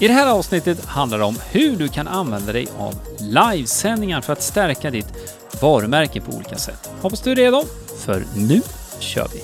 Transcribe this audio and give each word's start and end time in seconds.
I 0.00 0.08
det 0.08 0.14
här 0.14 0.26
avsnittet 0.26 0.84
handlar 0.84 1.18
det 1.18 1.24
om 1.24 1.38
hur 1.50 1.76
du 1.76 1.88
kan 1.88 2.08
använda 2.08 2.52
dig 2.52 2.68
av 2.78 2.94
livesändningar 3.20 4.20
för 4.20 4.32
att 4.32 4.42
stärka 4.42 4.90
ditt 4.90 5.12
varumärke 5.60 6.20
på 6.20 6.32
olika 6.32 6.56
sätt. 6.56 6.90
Hoppas 7.00 7.20
du 7.20 7.30
är 7.30 7.36
redo, 7.36 7.64
för 8.04 8.24
nu 8.36 8.62
kör 8.98 9.28
vi! 9.34 9.42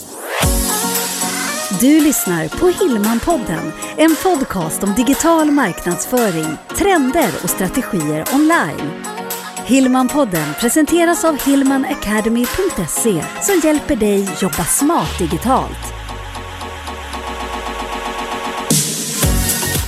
Du 1.80 2.00
lyssnar 2.00 2.48
på 2.48 2.84
Hillmanpodden, 2.84 3.72
en 3.96 4.16
podcast 4.22 4.82
om 4.82 4.94
digital 4.94 5.50
marknadsföring, 5.50 6.56
trender 6.76 7.30
och 7.42 7.50
strategier 7.50 8.24
online. 8.34 8.90
Hillmanpodden 9.66 10.54
presenteras 10.60 11.24
av 11.24 11.38
hillmanacademy.se 11.46 13.24
som 13.42 13.60
hjälper 13.64 13.96
dig 13.96 14.28
jobba 14.40 14.64
smart 14.64 15.18
digitalt. 15.18 16.03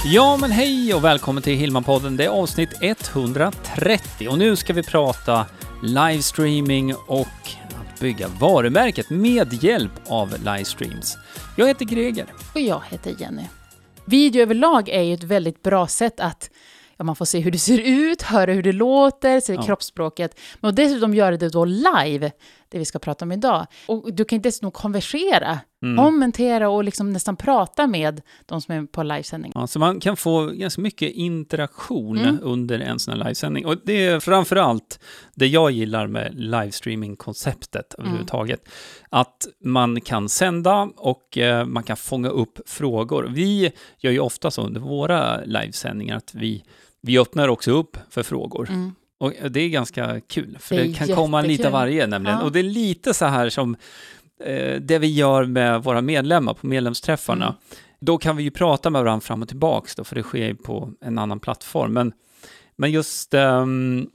Ja, 0.08 0.36
men 0.40 0.50
hej 0.50 0.94
och 0.94 1.04
välkommen 1.04 1.42
till 1.42 1.56
Hillmanpodden. 1.56 2.16
Det 2.16 2.24
är 2.24 2.28
avsnitt 2.28 2.70
130 2.80 4.28
och 4.28 4.38
nu 4.38 4.56
ska 4.56 4.72
vi 4.72 4.82
prata 4.82 5.46
livestreaming 5.82 6.94
och 6.94 7.28
att 7.68 8.00
bygga 8.00 8.28
varumärket 8.40 9.10
med 9.10 9.64
hjälp 9.64 9.92
av 10.08 10.34
livestreams. 10.38 11.18
Jag 11.56 11.66
heter 11.66 11.84
Greger. 11.84 12.26
Och 12.54 12.60
jag 12.60 12.82
heter 12.90 13.14
Jenny. 13.18 13.42
Video 14.04 14.42
överlag 14.42 14.88
är 14.88 15.02
ju 15.02 15.14
ett 15.14 15.22
väldigt 15.24 15.62
bra 15.62 15.86
sätt 15.86 16.20
att 16.20 16.50
ja, 16.96 17.04
man 17.04 17.16
får 17.16 17.24
se 17.24 17.40
hur 17.40 17.50
det 17.50 17.58
ser 17.58 17.78
ut, 17.78 18.22
höra 18.22 18.52
hur 18.52 18.62
det 18.62 18.72
låter, 18.72 19.40
se 19.40 19.54
Ja. 19.54 19.62
kroppsspråket. 19.62 20.40
Men 20.60 20.74
dessutom 20.74 21.14
göra 21.14 21.36
det 21.36 21.48
då 21.48 21.64
live, 21.64 22.32
det 22.76 22.80
vi 22.80 22.84
ska 22.84 22.98
prata 22.98 23.24
om 23.24 23.32
idag. 23.32 23.66
Och 23.86 24.14
du 24.14 24.24
kan 24.24 24.40
dessutom 24.40 24.70
konversera, 24.70 25.58
Mm. 25.82 26.04
kommentera 26.04 26.68
och 26.68 26.84
liksom 26.84 27.12
nästan 27.12 27.36
prata 27.36 27.86
med 27.86 28.22
de 28.46 28.60
som 28.60 28.74
är 28.74 28.86
på 28.86 29.02
livesändning. 29.02 29.52
Ja, 29.54 29.66
så 29.66 29.78
man 29.78 30.00
kan 30.00 30.16
få 30.16 30.46
ganska 30.46 30.80
mycket 30.82 31.12
interaktion 31.12 32.18
Mm. 32.18 32.38
under 32.42 32.78
en 32.78 32.98
sån 32.98 33.12
här 33.18 33.24
livesändning. 33.24 33.66
Och 33.66 33.76
det 33.84 34.06
är 34.06 34.20
framför 34.20 34.56
allt 34.56 35.00
det 35.34 35.46
jag 35.46 35.70
gillar 35.70 36.06
med 36.06 36.34
livestreaming-konceptet 36.34 37.94
Mm. 37.94 38.06
överhuvudtaget. 38.06 38.68
Att 39.10 39.46
man 39.64 40.00
kan 40.00 40.28
sända 40.28 40.88
och 40.96 41.38
eh, 41.38 41.64
man 41.66 41.82
kan 41.82 41.96
fånga 41.96 42.28
upp 42.28 42.58
frågor. 42.66 43.30
Vi 43.34 43.72
gör 43.98 44.12
ju 44.12 44.20
ofta 44.20 44.50
så 44.50 44.62
under 44.62 44.80
våra 44.80 45.44
livesändningar 45.44 46.16
att 46.16 46.34
vi, 46.34 46.64
vi 47.02 47.18
öppnar 47.18 47.48
också 47.48 47.70
upp 47.70 47.96
för 48.10 48.22
frågor. 48.22 48.68
Mm. 48.70 48.94
Och 49.18 49.32
det 49.50 49.60
är 49.60 49.68
ganska 49.68 50.20
kul, 50.20 50.56
för 50.60 50.76
Det 50.76 50.82
det, 50.82 50.92
kan 50.92 51.08
komma 51.08 51.40
lite 51.40 51.52
jättekul. 51.52 51.66
av 51.66 51.72
varje 51.72 52.06
nämligen. 52.06 52.38
Ja. 52.38 52.44
Och 52.44 52.52
det 52.52 52.58
är 52.58 52.62
lite 52.62 53.14
så 53.14 53.24
här 53.24 53.48
som 53.48 53.76
eh, 54.44 54.80
det 54.80 54.98
vi 54.98 55.06
gör 55.06 55.44
med 55.44 55.82
våra 55.82 56.00
medlemmar 56.00 56.54
på 56.54 56.66
medlemsträffarna. 56.66 57.44
Mm. 57.44 57.56
Då 58.00 58.18
kan 58.18 58.36
vi 58.36 58.42
ju 58.42 58.50
prata 58.50 58.90
med 58.90 59.02
varandra 59.02 59.20
fram 59.20 59.42
och 59.42 59.48
tillbaks 59.48 59.94
då, 59.94 60.04
för 60.04 60.14
det 60.14 60.22
sker 60.22 60.46
ju 60.46 60.54
på 60.54 60.92
en 61.00 61.18
annan 61.18 61.40
plattform. 61.40 61.92
Men, 61.92 62.12
men 62.76 62.92
just 62.92 63.34
ehm, 63.34 64.10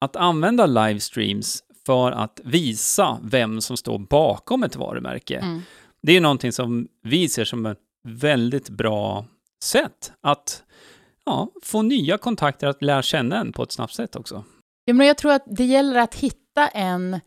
att 0.00 0.16
använda 0.16 0.66
livestreams 0.66 1.64
för 1.86 2.12
att 2.12 2.40
visa 2.44 3.18
vem 3.22 3.60
som 3.60 3.76
står 3.76 3.98
bakom 3.98 4.62
ett 4.62 4.76
varumärke. 4.76 5.38
Mm. 5.38 5.62
Det 6.02 6.12
är 6.12 6.14
ju 6.14 6.20
någonting 6.20 6.52
som 6.52 6.88
vi 7.02 7.28
ser 7.28 7.44
som 7.44 7.66
ett 7.66 7.78
väldigt 8.04 8.68
bra 8.68 9.26
sätt 9.62 10.12
att 10.20 10.62
ja, 11.26 11.48
få 11.62 11.82
nya 11.82 12.18
kontakter, 12.18 12.66
att 12.66 12.82
lära 12.82 13.02
känna 13.02 13.36
en 13.40 13.52
på 13.52 13.62
ett 13.62 13.72
snabbt 13.72 13.94
sätt 13.94 14.16
också. 14.16 14.44
Ja, 14.84 14.94
men 14.94 15.06
jag 15.06 15.18
tror 15.18 15.32
att 15.32 15.44
det 15.46 15.64
gäller 15.64 16.00
att 16.00 16.14
hitta 16.14 16.68
en, 16.68 17.20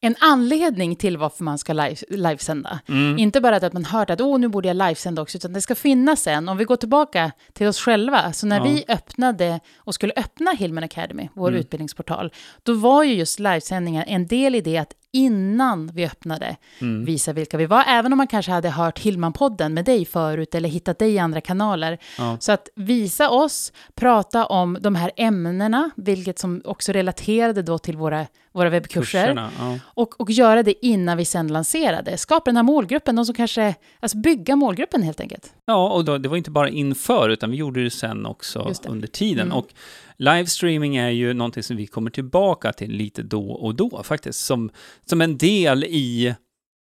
en 0.00 0.14
anledning 0.20 0.96
till 0.96 1.16
varför 1.16 1.44
man 1.44 1.58
ska 1.58 1.72
live, 1.72 1.96
livesända. 2.08 2.80
Mm. 2.88 3.18
Inte 3.18 3.40
bara 3.40 3.56
att 3.56 3.72
man 3.72 3.84
hört 3.84 4.10
att 4.10 4.20
oh, 4.20 4.38
nu 4.38 4.48
borde 4.48 4.68
jag 4.68 4.76
livesända 4.76 5.22
också, 5.22 5.38
utan 5.38 5.52
det 5.52 5.60
ska 5.60 5.74
finnas 5.74 6.26
en. 6.26 6.48
Om 6.48 6.56
vi 6.56 6.64
går 6.64 6.76
tillbaka 6.76 7.32
till 7.52 7.66
oss 7.66 7.80
själva, 7.80 8.32
så 8.32 8.46
när 8.46 8.56
Ja. 8.56 8.62
vi 8.64 8.84
öppnade 8.88 9.60
och 9.76 9.94
skulle 9.94 10.12
öppna 10.16 10.50
Hillman 10.50 10.84
Academy, 10.84 11.28
vår 11.34 11.48
Mm. 11.48 11.60
utbildningsportal, 11.60 12.32
då 12.62 12.74
var 12.74 13.02
ju 13.02 13.14
just 13.14 13.38
livesändningar 13.38 14.04
en 14.08 14.26
del 14.26 14.54
i 14.54 14.60
det 14.60 14.76
att 14.78 14.92
innan 15.12 15.86
vi 15.94 16.06
öppnade 16.06 16.56
Mm. 16.80 17.04
visa 17.04 17.32
vilka 17.32 17.56
vi 17.56 17.66
var, 17.66 17.84
även 17.88 18.12
om 18.12 18.16
man 18.16 18.26
kanske 18.26 18.52
hade 18.52 18.70
hört 18.70 18.98
Hillman-podden 18.98 19.68
med 19.68 19.84
dig 19.84 20.04
förut 20.04 20.54
eller 20.54 20.68
hittat 20.68 20.98
dig 20.98 21.12
i 21.12 21.18
andra 21.18 21.40
kanaler. 21.40 21.98
Ja. 22.18 22.36
Så 22.40 22.52
att 22.52 22.68
visa 22.76 23.30
oss, 23.30 23.72
prata 23.94 24.46
om 24.46 24.78
de 24.80 24.94
här 24.94 25.10
ämnena, 25.16 25.90
vilket 25.96 26.38
som 26.38 26.62
också 26.64 26.92
relaterade 26.92 27.62
då 27.62 27.78
till 27.78 27.96
våra, 27.96 28.26
våra 28.52 28.68
webbkurser. 28.70 29.26
Kurserna, 29.26 29.50
ja. 29.58 29.78
Och, 29.84 30.20
och 30.20 30.30
göra 30.30 30.62
det 30.62 30.86
innan 30.86 31.16
vi 31.16 31.24
sen 31.24 31.48
lanserade. 31.48 32.16
Skapa 32.18 32.44
den 32.50 32.56
här 32.56 32.62
målgruppen, 32.62 33.16
de 33.16 33.24
som 33.24 33.34
kanske, 33.34 33.74
alltså 34.00 34.18
bygga 34.18 34.56
målgruppen 34.56 35.02
helt 35.02 35.20
enkelt. 35.20 35.52
Ja, 35.66 35.90
och 35.90 36.04
då, 36.04 36.18
det 36.18 36.28
var 36.28 36.36
inte 36.36 36.50
bara 36.50 36.68
inför, 36.68 37.28
utan 37.28 37.50
vi 37.50 37.56
gjorde 37.56 37.84
det 37.84 37.90
sen 37.90 38.26
också 38.26 38.72
under 38.86 39.08
tiden. 39.08 39.46
Mm. 39.46 39.58
Och 39.58 39.68
livestreaming 40.20 40.96
är 40.96 41.10
ju 41.10 41.34
någonting 41.34 41.62
som 41.62 41.76
vi 41.76 41.86
kommer 41.86 42.10
tillbaka 42.10 42.72
till 42.72 42.90
lite 42.90 43.22
då 43.22 43.50
och 43.50 43.74
då 43.74 44.02
faktiskt, 44.02 44.40
som, 44.44 44.70
som 45.06 45.20
en 45.20 45.38
del 45.38 45.84
i 45.84 46.34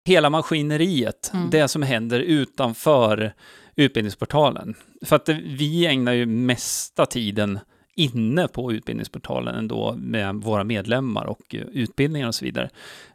hela 0.06 0.30
maskineriet, 0.30 1.30
Mm. 1.34 1.50
det 1.50 1.68
som 1.68 1.82
händer 1.82 2.20
utanför 2.20 3.32
utbildningsportalen. 3.76 4.74
För 5.04 5.16
att 5.16 5.28
vi 5.28 5.86
ägnar 5.86 6.12
ju 6.12 6.26
mesta 6.26 7.06
tiden 7.06 7.58
inne 7.96 8.48
på 8.48 8.72
utbildningsportalen 8.72 9.54
ändå 9.54 9.94
med 9.98 10.34
våra 10.34 10.64
medlemmar 10.64 11.24
och 11.24 11.54
utbildningar 11.72 12.28
och 12.28 12.34
så 12.34 12.44
vidare. 12.44 12.70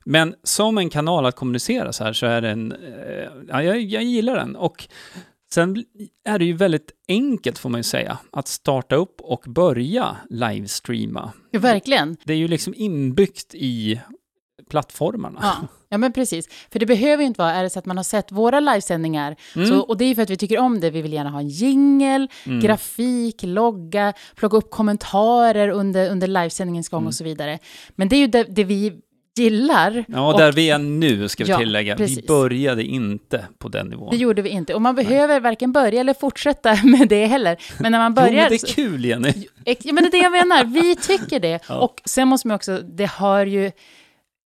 Men 0.05 0.35
som 0.43 0.77
en 0.77 0.89
kanal 0.89 1.25
att 1.25 1.35
kommunicera 1.35 1.93
så 1.93 2.03
här 2.03 2.13
så 2.13 2.25
är 2.25 2.41
den, 2.41 2.71
eh, 2.71 3.29
ja, 3.49 3.63
jag, 3.63 3.81
jag 3.81 4.03
gillar 4.03 4.35
den. 4.35 4.55
Och 4.55 4.87
sen 5.53 5.83
är 6.25 6.39
det 6.39 6.45
ju 6.45 6.53
väldigt 6.53 6.91
enkelt 7.07 7.57
får 7.57 7.69
man 7.69 7.79
ju 7.79 7.83
säga, 7.83 8.17
att 8.31 8.47
starta 8.47 8.95
upp 8.95 9.21
och 9.21 9.43
börja 9.47 10.17
livestreama. 10.29 11.31
Ja, 11.51 11.59
verkligen. 11.59 12.17
Det 12.23 12.33
är 12.33 12.37
ju 12.37 12.47
liksom 12.47 12.73
inbyggt 12.77 13.55
i 13.55 14.01
plattformarna. 14.69 15.39
Ja. 15.41 15.67
ja, 15.89 15.97
men 15.97 16.13
precis. 16.13 16.47
För 16.71 16.79
det 16.79 16.85
behöver 16.85 17.23
ju 17.23 17.27
inte 17.27 17.41
vara, 17.41 17.51
är 17.53 17.63
det 17.63 17.69
så 17.69 17.79
att 17.79 17.85
man 17.85 17.97
har 17.97 18.03
sett 18.03 18.31
våra 18.31 18.59
livesändningar, 18.59 19.35
Mm. 19.55 19.67
så, 19.67 19.79
och 19.79 19.97
det 19.97 20.05
är 20.05 20.09
ju 20.09 20.15
för 20.15 20.21
att 20.21 20.29
vi 20.29 20.37
tycker 20.37 20.59
om 20.59 20.79
det, 20.79 20.89
vi 20.89 21.01
vill 21.01 21.13
gärna 21.13 21.29
ha 21.29 21.39
en 21.39 21.47
jingle, 21.49 22.27
Mm. 22.45 22.59
grafik, 22.59 23.43
logga, 23.43 24.13
plocka 24.35 24.57
upp 24.57 24.69
kommentarer 24.71 25.69
under, 25.69 26.09
under 26.11 26.27
livesändningens 26.27 26.89
gång 26.89 26.97
Mm. 26.99 27.07
och 27.07 27.15
så 27.15 27.23
vidare. 27.23 27.59
Men 27.95 28.09
det 28.09 28.15
är 28.15 28.19
ju 28.19 28.27
det, 28.27 28.43
det 28.43 28.63
vi 28.63 28.99
gillar. 29.43 30.05
Ja, 30.07 30.31
och 30.33 30.39
där 30.39 30.51
vi 30.51 30.69
är 30.69 30.77
nu 30.77 31.27
ska 31.27 31.43
vi 31.43 31.49
Ja, 31.49 31.57
tillägga. 31.57 31.95
Vi 31.95 32.03
precis. 32.03 32.27
började 32.27 32.83
inte 32.83 33.45
på 33.57 33.67
den 33.69 33.87
nivån. 33.87 34.09
Det 34.11 34.17
gjorde 34.17 34.41
vi 34.41 34.49
inte. 34.49 34.73
Och 34.73 34.81
man 34.81 34.95
behöver 34.95 35.39
varken 35.39 35.71
börja 35.71 35.99
eller 36.01 36.13
fortsätta 36.13 36.75
med 36.83 37.07
det 37.07 37.25
heller. 37.25 37.57
Men 37.79 37.91
när 37.91 37.99
man 37.99 38.11
Jo, 38.17 38.21
börjar... 38.23 38.31
men 38.41 38.49
det 38.49 38.55
är 38.69 38.73
kul 38.73 39.05
Jenny. 39.05 39.33
Ja, 39.65 39.75
men 39.93 39.95
det 39.95 40.07
är 40.07 40.11
det 40.11 40.17
jag 40.17 40.31
menar. 40.31 40.63
Vi 40.65 40.95
tycker 40.95 41.39
det. 41.39 41.59
Ja. 41.69 41.75
Och 41.79 42.01
sen 42.05 42.27
måste 42.27 42.47
man 42.47 42.55
också, 42.55 42.77
det 42.77 43.09
hör 43.09 43.45
ju, 43.45 43.71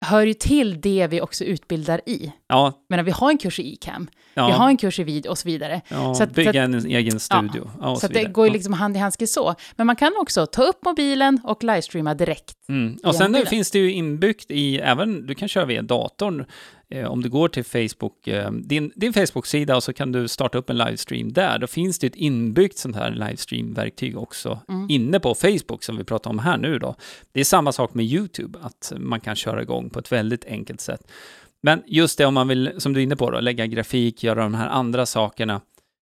hör 0.06 0.25
ju 0.25 0.34
till 0.34 0.81
det 0.81 1.08
vi 1.08 1.22
också 1.22 1.44
utbildar 1.44 2.02
i. 2.06 2.31
Ja, 2.47 2.74
Men 2.90 3.06
vi 3.06 3.12
har 3.12 3.30
en 3.31 3.38
kurs 3.38 3.59
i 3.59 3.74
ICAM, 3.74 4.08
ja, 4.34 4.47
vi 4.47 4.53
har 4.53 4.68
en 4.68 4.78
kurs 4.78 5.00
i 5.00 5.03
video 5.03 5.30
och 5.30 5.38
så 5.38 5.47
vidare. 5.47 5.81
ja 5.88 6.16
så 6.16 6.24
att- 6.24 6.34
bygga 6.34 6.52
så 6.53 6.59
en 6.59 6.85
egen 6.85 7.19
studio. 7.19 7.72
Ja, 7.81 7.96
så 7.96 8.06
att 8.06 8.12
vidare. 8.12 8.24
det 8.25 8.31
går 8.31 8.47
ju 8.47 8.53
liksom 8.53 8.74
hand 8.74 8.96
i 8.96 9.00
handske 9.00 9.28
så. 9.28 9.56
Men 9.75 9.88
man 9.88 9.96
kan 9.96 10.13
också 10.22 10.46
ta 10.46 10.63
upp 10.63 10.86
mobilen 10.86 11.40
och 11.44 11.63
livestreama 11.63 12.13
direkt. 12.13 12.53
Mm. 12.69 12.97
Och 13.03 13.16
sen 13.16 13.31
nu 13.31 13.46
finns 13.46 13.72
det 13.72 13.80
ju 13.80 13.91
inbyggt 13.91 14.52
i, 14.52 14.78
även, 14.78 15.25
du 15.25 15.36
kan 15.36 15.47
köra 15.47 15.66
via 15.66 15.81
datorn, 15.81 16.46
om 17.08 17.22
du 17.22 17.30
går 17.30 17.48
till 17.48 17.64
Facebook, 17.64 18.28
eh, 18.28 18.52
din, 18.52 18.92
din 18.96 19.14
Facebook-sida 19.14 19.75
och 19.75 19.84
så 19.84 19.94
kan 19.94 20.12
du 20.12 20.28
starta 20.28 20.58
upp 20.58 20.70
en 20.70 20.78
livestream 20.78 21.34
där. 21.34 21.59
Då 21.59 21.68
finns 21.68 22.00
det 22.00 22.08
ett 22.08 22.16
inbyggt 22.16 22.78
sånt 22.78 22.96
här 22.96 23.12
livestream-verktyg 23.12 24.18
också 24.18 24.59
Mm. 24.70 24.88
inne 24.90 25.20
på 25.20 25.36
Facebook 25.36 25.84
som 25.84 25.98
vi 25.98 26.03
pratar 26.03 26.30
om 26.30 26.40
här 26.40 26.58
nu 26.58 26.80
då. 26.80 26.96
Det 27.31 27.40
är 27.40 27.44
samma 27.44 27.72
sak 27.72 27.94
med 27.94 28.06
YouTube, 28.06 28.59
att 28.62 28.94
man 28.98 29.20
kan 29.20 29.36
köra 29.36 29.62
igång 29.62 29.90
på 29.90 30.00
ett 30.00 30.12
väldigt 30.12 30.46
enkelt 30.46 30.81
sätt. 30.81 31.08
Men 31.64 31.84
just 31.88 32.18
det 32.18 32.25
om 32.25 32.34
man 32.34 32.48
vill, 32.48 32.72
som 32.78 32.94
du 32.94 33.00
är 33.00 33.04
inne 33.04 33.16
på 33.16 33.31
då, 33.31 33.40
lägga 33.40 33.66
grafik, 33.66 34.24
göra 34.24 34.44
de 34.44 34.54
här 34.54 34.68
andra 34.68 35.06
sakerna, 35.06 35.62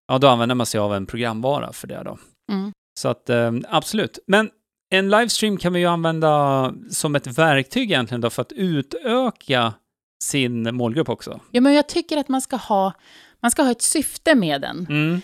ja 0.08 0.18
då 0.18 0.28
använder 0.28 0.54
man 0.54 0.66
sig 0.66 0.80
av 0.80 0.94
en 0.94 1.06
programvara 1.06 1.72
för 1.72 1.86
det 1.88 2.02
då. 2.04 2.18
Mm. 2.52 2.72
Så 3.00 3.08
att 3.08 3.30
eh, 3.30 3.52
absolut. 3.68 4.18
Men 4.26 4.50
en 4.90 5.10
livestream 5.10 5.56
kan 5.56 5.72
vi 5.72 5.80
ju 5.80 5.86
använda 5.86 6.74
som 6.90 7.14
ett 7.14 7.26
verktyg 7.26 7.82
egentligen 7.82 8.20
då 8.20 8.30
för 8.30 8.42
att 8.42 8.52
utöka 8.52 9.72
sin 10.22 10.74
målgrupp 10.74 11.08
också. 11.08 11.40
Ja, 11.50 11.60
men 11.60 11.74
jag 11.74 11.88
tycker 11.88 12.16
att 12.16 12.28
man 12.28 12.40
ska 12.40 12.56
ha, 12.56 12.92
man 13.40 13.50
ska 13.50 13.62
ha 13.62 13.70
ett 13.70 13.82
syfte 13.82 14.34
med 14.34 14.60
den. 14.60 14.86
Mm. 14.90 15.20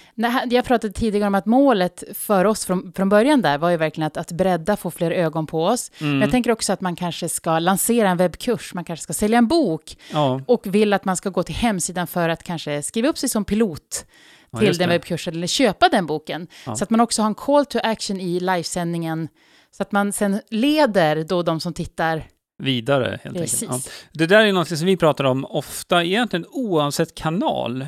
Jag 0.50 0.64
pratade 0.64 0.92
tidigare 0.92 1.26
om 1.26 1.34
att 1.34 1.46
målet 1.46 2.04
för 2.14 2.44
oss 2.44 2.64
från, 2.64 2.92
från 2.92 3.08
början 3.08 3.42
där 3.42 3.58
var 3.58 3.70
ju 3.70 3.76
verkligen 3.76 4.06
att, 4.06 4.16
att 4.16 4.32
bredda, 4.32 4.76
få 4.76 4.90
fler 4.90 5.10
ögon 5.10 5.46
på 5.46 5.64
oss. 5.64 5.90
Mm. 5.98 6.12
Men 6.12 6.20
jag 6.20 6.30
tänker 6.30 6.50
också 6.50 6.72
att 6.72 6.80
man 6.80 6.96
kanske 6.96 7.28
ska 7.28 7.58
lansera 7.58 8.10
en 8.10 8.16
webbkurs, 8.16 8.74
man 8.74 8.84
kanske 8.84 9.02
ska 9.02 9.12
sälja 9.12 9.38
en 9.38 9.48
bok 9.48 9.96
ja, 10.12 10.40
och 10.46 10.66
vill 10.66 10.92
att 10.92 11.04
man 11.04 11.16
ska 11.16 11.30
gå 11.30 11.42
till 11.42 11.54
hemsidan 11.54 12.06
för 12.06 12.28
att 12.28 12.42
kanske 12.42 12.82
skriva 12.82 13.08
upp 13.08 13.18
sig 13.18 13.28
som 13.28 13.44
pilot 13.44 14.04
ja, 14.50 14.58
till 14.58 14.68
just 14.68 14.80
den 14.80 14.88
webbkursen 14.88 15.34
eller 15.34 15.46
köpa 15.46 15.88
den 15.88 16.06
boken. 16.06 16.46
Ja. 16.66 16.76
Så 16.76 16.84
att 16.84 16.90
man 16.90 17.00
också 17.00 17.22
har 17.22 17.26
en 17.26 17.34
call 17.34 17.66
to 17.66 17.78
action 17.82 18.20
i 18.20 18.40
livesändningen 18.40 19.28
så 19.70 19.82
att 19.82 19.92
man 19.92 20.12
sen 20.12 20.40
leder 20.50 21.24
då 21.24 21.42
de 21.42 21.60
som 21.60 21.72
tittar. 21.72 22.24
Vidare 22.58 23.20
helt 23.22 23.36
Precis. 23.36 23.62
enkelt. 23.62 23.86
Ja. 23.86 24.08
Det 24.12 24.26
där 24.26 24.44
är 24.44 24.52
något 24.52 24.78
som 24.78 24.86
vi 24.86 24.96
pratar 24.96 25.24
om 25.24 25.44
ofta, 25.44 26.04
egentligen 26.04 26.46
oavsett 26.48 27.14
kanal. 27.14 27.86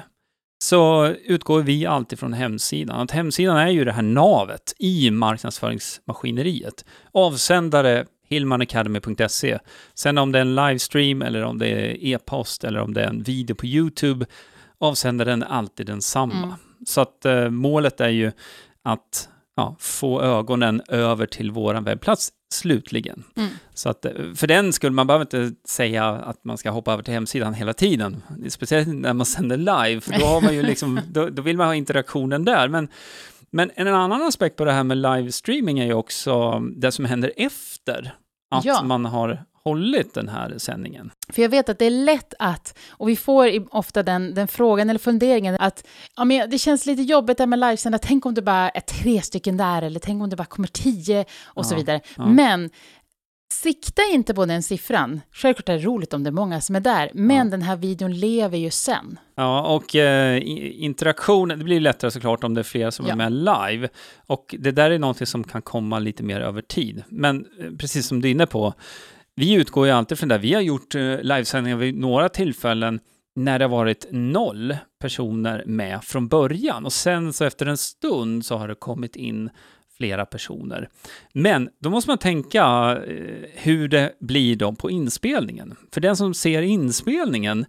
så 0.65 1.07
utgår 1.07 1.63
vi 1.63 1.87
alltid 1.87 2.19
från 2.19 2.33
hemsidan. 2.33 3.01
Att 3.01 3.11
hemsidan 3.11 3.57
är 3.57 3.69
ju 3.69 3.85
det 3.85 3.93
här 3.93 4.03
navet 4.03 4.75
i 4.79 5.11
marknadsföringsmaskineriet. 5.11 6.85
Avsändare 7.13 8.07
hillmanacademy.se. 8.29 9.59
Sen 9.95 10.19
om 10.19 10.33
det 10.33 10.39
är 10.39 10.43
en 10.43 10.55
livestream 10.55 11.23
eller 11.23 11.43
om 11.43 11.59
det 11.59 11.69
är 11.69 12.05
e-post 12.05 12.65
eller 12.65 12.81
om 12.81 12.95
det 12.95 13.03
är 13.03 13.09
en 13.09 13.23
video 13.23 13.55
på 13.57 13.67
YouTube, 13.67 14.27
avsändaren 14.79 15.43
är 15.43 15.47
alltid 15.47 15.87
densamma. 15.87 16.45
Mm. 16.45 16.55
Så 16.87 17.01
att 17.01 17.25
eh, 17.25 17.51
målet 17.51 18.01
är 18.01 18.09
ju 18.09 18.33
att 18.85 19.29
ja, 19.57 19.77
få 19.79 20.23
ögonen 20.23 20.83
över 20.89 21.27
till 21.27 21.51
våran 21.51 21.85
webbplats 21.85 22.33
slutligen. 22.53 23.25
Mm. 23.37 23.51
Så 23.75 23.89
att 23.89 24.05
eh, 24.05 24.13
för 24.37 24.47
den 24.47 24.73
skulle 24.73 24.93
man 24.93 25.07
behöver 25.07 25.25
inte 25.25 25.57
säga 25.69 26.05
att 26.07 26.45
man 26.45 26.59
ska 26.59 26.71
hoppa 26.71 26.93
över 26.93 27.03
till 27.03 27.15
hemsidan 27.15 27.55
hela 27.55 27.73
tiden. 27.73 28.23
Speciellt 28.49 28.89
när 28.89 29.13
man 29.13 29.27
sänder 29.27 29.57
live, 29.57 30.01
för 30.01 30.19
då, 30.21 30.27
har 30.27 30.41
man 30.41 30.55
ju 30.55 30.63
liksom, 30.63 31.01
då, 31.09 31.29
då 31.29 31.43
vill 31.43 31.57
man 31.57 31.67
ha 31.67 31.75
interaktionen 31.75 32.45
där. 32.45 32.69
Men, 32.69 32.89
men 33.51 33.71
en 33.75 33.89
annan 33.89 34.23
aspekt 34.23 34.57
på 34.57 34.65
det 34.65 34.73
här 34.73 34.85
med 34.85 34.97
livestreaming 34.97 35.79
är 35.79 35.87
ju 35.87 35.95
också 35.95 36.63
det 36.77 36.93
som 36.93 37.05
händer 37.05 37.33
efter 37.37 38.15
att 38.51 38.65
Ja. 38.65 38.83
man 38.83 39.05
har 39.05 39.45
hållit 39.65 40.15
den 40.15 40.29
här 40.29 40.55
sändningen. 40.59 41.11
För 41.29 41.43
jag 41.43 41.49
vet 41.49 41.69
att 41.69 41.79
det 41.79 41.85
är 41.85 41.91
lätt 41.91 42.35
att, 42.39 42.79
och 42.91 43.09
vi 43.09 43.17
får 43.17 43.75
ofta 43.77 44.03
den, 44.03 44.35
den 44.35 44.49
frågan 44.49 44.91
eller 44.91 45.01
funderingen 45.01 45.57
att 45.61 45.87
ja, 46.17 46.25
men 46.25 46.51
det 46.51 46.59
känns 46.59 46.87
lite 46.87 47.03
jobbigt 47.03 47.39
där 47.39 47.47
med 47.47 47.59
livesända, 47.59 47.99
tänk 47.99 48.27
om 48.27 48.35
det 48.35 48.43
bara 48.43 48.69
är 48.71 48.81
tre 48.81 49.21
stycken 49.23 49.57
där 49.57 49.83
eller 49.83 50.01
tänk 50.01 50.23
om 50.23 50.31
det 50.31 50.37
bara 50.37 50.45
kommer 50.45 50.69
tio 50.69 51.25
och 51.45 51.67
så 51.67 51.75
Ja, 51.75 51.79
vidare. 51.79 52.01
ja. 52.17 52.27
Men 52.27 52.71
sikta 53.53 54.03
inte 54.13 54.35
på 54.35 54.47
den 54.47 54.63
siffran. 54.63 55.21
Självklart 55.33 55.69
är 55.69 55.73
det 55.73 55.85
roligt 55.85 56.13
om 56.15 56.25
det 56.25 56.31
är 56.31 56.33
många 56.33 56.61
som 56.61 56.77
är 56.77 56.81
där, 56.81 57.11
men 57.15 57.37
Ja. 57.37 57.45
den 57.45 57.63
här 57.63 57.77
videon 57.77 58.13
lever 58.19 58.59
ju 58.59 58.71
sen. 58.71 59.19
Ja, 59.35 59.75
och 59.75 59.97
eh, 59.97 60.37
i- 60.39 60.85
interaktion, 60.85 61.49
det 61.49 61.57
blir 61.57 61.81
lättare 61.81 62.11
såklart 62.11 62.45
om 62.45 62.55
det 62.55 62.61
är 62.61 62.63
flera 62.63 62.91
som 62.91 63.07
Ja. 63.07 63.13
är 63.13 63.17
med 63.17 63.33
live. 63.33 63.89
Och 64.27 64.55
det 64.59 64.71
där 64.71 64.91
är 64.91 64.99
någonting 64.99 65.27
som 65.27 65.45
kan 65.45 65.63
komma 65.63 65.99
lite 65.99 66.23
mer 66.23 66.41
över 66.41 66.63
tid. 66.63 67.03
Men 67.09 67.47
eh, 67.61 67.71
precis 67.79 68.07
som 68.07 68.21
du 68.21 68.29
är 68.29 68.33
inne 68.33 68.47
på, 68.47 68.75
vi 69.41 69.53
utgår 69.53 69.87
ju 69.87 69.93
alltid 69.93 70.19
från 70.19 70.29
det. 70.29 70.39
Vi 70.39 70.55
har 70.55 70.61
gjort 70.61 70.95
eh, 70.95 71.21
livesändningar 71.23 71.77
vid 71.77 71.99
några 71.99 72.29
tillfällen 72.29 73.01
när 73.37 73.59
det 73.59 73.65
har 73.65 73.71
varit 73.71 74.07
noll 74.11 74.77
personer 74.99 75.65
med 75.67 76.05
från 76.05 76.29
början. 76.29 76.85
Och 76.85 76.93
sen 76.93 77.33
så 77.33 77.45
efter 77.45 77.67
en 77.67 77.77
stund 77.77 78.47
så 78.47 78.57
har 78.57 78.69
det 78.69 78.75
kommit 78.75 79.17
in 79.17 79.51
flera 79.97 80.27
personer. 80.27 80.89
Men 81.33 81.69
då 81.79 81.91
måste 81.91 82.11
man 82.11 82.19
tänka 82.19 82.63
eh, 83.09 83.49
hur 83.55 83.89
det 83.89 84.13
blir 84.21 84.57
då 84.57 84.73
på 84.73 84.91
inspelningen. 84.91 85.77
För 85.93 86.01
den 86.01 86.17
som 86.17 86.35
ser 86.35 86.63
inspelningen 86.63 87.67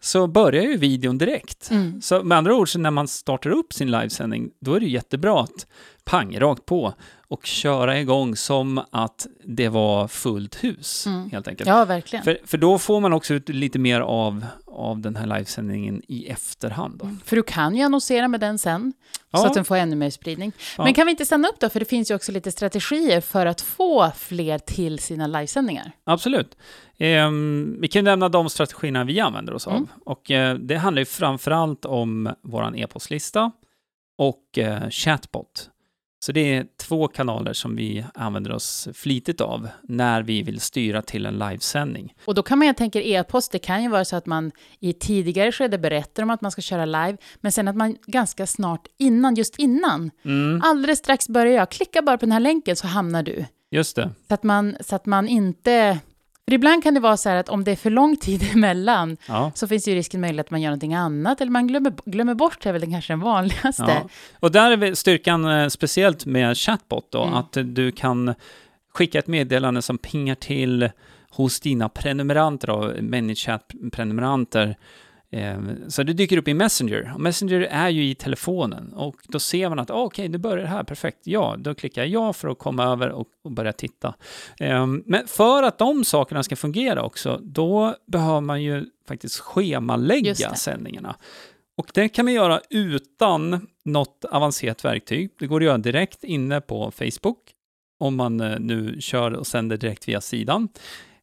så 0.00 0.26
börjar 0.26 0.62
ju 0.62 0.76
videon 0.76 1.18
direkt. 1.18 1.70
Mm. 1.70 2.02
Så 2.02 2.22
med 2.22 2.38
andra 2.38 2.54
ord, 2.54 2.68
så 2.68 2.78
när 2.78 2.90
man 2.90 3.08
startar 3.08 3.50
upp 3.50 3.72
sin 3.72 3.90
livesändning, 3.90 4.50
då 4.60 4.74
är 4.74 4.80
det 4.80 4.86
jättebra 4.86 5.40
att 5.40 5.66
pang, 6.04 6.38
rakt 6.40 6.66
på 6.66 6.92
och 7.28 7.46
köra 7.46 8.00
igång 8.00 8.36
som 8.36 8.80
att 8.92 9.26
det 9.44 9.68
var 9.68 10.08
fullt 10.08 10.64
hus, 10.64 11.06
Mm. 11.06 11.30
helt 11.30 11.48
enkelt. 11.48 11.68
Ja, 11.68 11.84
verkligen. 11.84 12.24
För, 12.24 12.38
för 12.44 12.58
då 12.58 12.78
får 12.78 13.00
man 13.00 13.12
också 13.12 13.34
ut 13.34 13.48
lite 13.48 13.78
mer 13.78 14.00
av, 14.00 14.46
av 14.66 15.00
den 15.00 15.16
här 15.16 15.26
livesändningen 15.26 16.02
i 16.08 16.26
efterhand. 16.26 16.98
Då. 16.98 17.08
För 17.24 17.36
du 17.36 17.42
kan 17.42 17.76
ju 17.76 17.82
annonsera 17.82 18.28
med 18.28 18.40
den 18.40 18.58
sen, 18.58 18.92
så 19.12 19.18
Ja. 19.30 19.46
att 19.46 19.54
den 19.54 19.64
får 19.64 19.76
ännu 19.76 19.96
mer 19.96 20.10
spridning. 20.10 20.52
Ja. 20.78 20.84
Men 20.84 20.94
kan 20.94 21.06
vi 21.06 21.10
inte 21.10 21.26
stanna 21.26 21.48
upp 21.48 21.60
då, 21.60 21.68
för 21.68 21.80
det 21.80 21.86
finns 21.86 22.10
ju 22.10 22.14
också 22.14 22.32
lite 22.32 22.52
strategier 22.52 23.20
för 23.20 23.46
att 23.46 23.60
få 23.60 24.10
fler 24.16 24.58
till 24.58 24.98
sina 24.98 25.26
livesändningar. 25.26 25.92
Absolut. 26.04 26.56
Ehm, 26.98 27.76
vi 27.80 27.88
kan 27.88 28.04
nämna 28.04 28.28
de 28.28 28.50
strategierna 28.50 29.04
vi 29.04 29.20
använder 29.20 29.54
oss 29.54 29.66
av. 29.66 29.72
Mm. 29.76 29.88
Och 30.04 30.30
eh, 30.30 30.54
det 30.54 30.76
handlar 30.76 31.00
ju 31.00 31.06
framförallt 31.06 31.84
om 31.84 32.34
vår 32.42 32.76
e-postlista 32.78 33.52
och 34.18 34.58
eh, 34.58 34.90
chatbot. 34.90 35.70
Så 36.24 36.32
det 36.32 36.56
är 36.56 36.66
två 36.76 37.08
kanaler 37.08 37.52
som 37.52 37.76
vi 37.76 38.04
använder 38.14 38.52
oss 38.52 38.88
flitigt 38.94 39.40
av 39.40 39.68
när 39.82 40.22
vi 40.22 40.42
vill 40.42 40.60
styra 40.60 41.02
till 41.02 41.26
en 41.26 41.38
livesändning. 41.38 42.14
Och 42.24 42.34
då 42.34 42.42
kan 42.42 42.58
man, 42.58 42.66
jag 42.66 42.76
tänker 42.76 43.00
e-post, 43.00 43.52
det 43.52 43.58
kan 43.58 43.82
ju 43.82 43.88
vara 43.88 44.04
så 44.04 44.16
att 44.16 44.26
man 44.26 44.52
i 44.80 44.92
tidigare 44.92 45.52
skede 45.52 45.78
berättar 45.78 46.22
om 46.22 46.30
att 46.30 46.40
man 46.40 46.50
ska 46.50 46.62
köra 46.62 46.84
live, 46.84 47.16
men 47.40 47.52
sen 47.52 47.68
att 47.68 47.76
man 47.76 47.96
ganska 48.06 48.46
snart 48.46 48.86
innan, 48.98 49.34
just 49.34 49.58
innan, 49.58 50.10
Mm, 50.24 50.60
alldeles 50.64 50.98
strax 50.98 51.28
börjar 51.28 51.54
jag, 51.54 51.70
klicka 51.70 52.02
bara 52.02 52.18
på 52.18 52.26
den 52.26 52.32
här 52.32 52.40
länken 52.40 52.76
så 52.76 52.86
hamnar 52.86 53.22
du. 53.22 53.44
just 53.70 53.96
det. 53.96 54.10
Så 54.28 54.34
att 54.34 54.42
man, 54.42 54.76
så 54.80 54.96
att 54.96 55.06
man 55.06 55.28
inte... 55.28 55.98
För 56.48 56.54
ibland 56.54 56.82
kan 56.82 56.94
det 56.94 57.00
vara 57.00 57.16
så 57.16 57.28
här 57.28 57.36
att 57.36 57.48
om 57.48 57.64
det 57.64 57.70
är 57.70 57.76
för 57.76 57.90
lång 57.90 58.16
tid 58.16 58.42
emellan 58.54 59.16
Ja. 59.28 59.52
så 59.54 59.68
finns 59.68 59.84
det 59.84 59.90
ju 59.90 59.96
risken 59.96 60.20
möjligt 60.20 60.40
att 60.40 60.50
man 60.50 60.60
gör 60.62 60.70
någonting 60.70 60.94
annat 60.94 61.40
eller 61.40 61.50
man 61.52 61.66
glömmer, 61.66 61.92
glömmer 62.04 62.34
bort, 62.34 62.62
det 62.62 62.68
är 62.68 62.72
väl 62.72 62.80
den 62.80 62.90
kanske 62.92 63.12
den 63.12 63.20
vanligaste. 63.20 63.84
Ja. 63.88 64.08
Och 64.40 64.52
där 64.52 64.70
är 64.82 64.94
styrkan 64.94 65.44
eh, 65.44 65.68
speciellt 65.68 66.26
med 66.26 66.56
chatbot 66.58 67.06
då, 67.10 67.22
Mm. 67.22 67.34
att 67.34 67.52
du 67.64 67.92
kan 67.92 68.34
skicka 68.94 69.18
ett 69.18 69.26
meddelande 69.26 69.82
som 69.82 69.98
pingar 69.98 70.34
till 70.34 70.90
hos 71.30 71.60
dina 71.60 71.88
prenumeranter, 71.88 72.66
då, 72.68 72.92
ManyChat-prenumeranter. 73.00 74.76
Eh, 75.34 75.58
Så 75.88 76.02
det 76.02 76.12
dyker 76.12 76.36
upp 76.36 76.48
i 76.48 76.54
Messenger. 76.54 77.12
Och 77.14 77.20
Messenger 77.20 77.60
är 77.60 77.88
ju 77.88 78.04
i 78.10 78.14
telefonen 78.14 78.92
och 78.92 79.16
då 79.28 79.38
ser 79.38 79.68
man 79.68 79.78
att 79.78 79.90
ah, 79.90 80.02
okej, 80.02 80.28
det 80.28 80.38
börjar 80.38 80.66
här, 80.66 80.82
perfekt. 80.84 81.18
Ja, 81.24 81.56
då 81.58 81.74
klickar 81.74 82.02
jag 82.02 82.08
ja 82.10 82.32
för 82.32 82.48
att 82.48 82.58
komma 82.58 82.84
över 82.84 83.08
och, 83.10 83.26
och 83.44 83.50
börja 83.50 83.72
titta. 83.72 84.14
Eh, 84.60 84.86
Men 84.86 85.26
för 85.26 85.62
att 85.62 85.78
de 85.78 86.04
sakerna 86.04 86.42
ska 86.42 86.56
fungera 86.56 87.02
också, 87.02 87.40
då 87.42 87.94
behöver 88.06 88.40
man 88.40 88.62
ju 88.62 88.84
faktiskt 89.08 89.38
schemalägga 89.38 90.34
det. 90.34 90.56
sändningarna. 90.56 91.16
Och 91.76 91.86
det 91.94 92.08
kan 92.08 92.24
man 92.24 92.34
göra 92.34 92.60
utan 92.70 93.66
något 93.84 94.24
avancerat 94.30 94.84
verktyg. 94.84 95.30
Det 95.38 95.46
går 95.46 95.60
att 95.60 95.64
göra 95.64 95.78
direkt 95.78 96.24
inne 96.24 96.60
på 96.60 96.90
Facebook, 96.90 97.38
om 98.00 98.16
man 98.16 98.40
eh, 98.40 98.58
nu 98.60 98.96
kör 99.00 99.32
och 99.32 99.46
sänder 99.46 99.76
direkt 99.76 100.08
via 100.08 100.20
sidan. 100.20 100.68